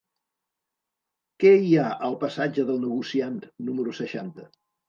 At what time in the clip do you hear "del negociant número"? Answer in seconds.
2.71-3.97